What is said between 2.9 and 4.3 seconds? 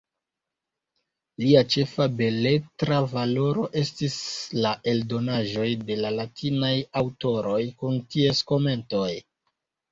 valoro estis